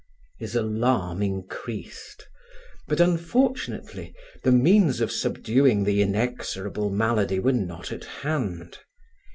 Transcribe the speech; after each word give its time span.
His 0.39 0.55
alarm 0.55 1.21
increased; 1.21 2.27
but 2.87 2.99
unfortunately 2.99 4.15
the 4.41 4.51
means 4.51 4.99
of 4.99 5.11
subduing 5.11 5.83
the 5.83 6.01
inexorable 6.01 6.89
malady 6.89 7.37
were 7.37 7.51
not 7.51 7.91
at 7.91 8.05
hand. 8.05 8.79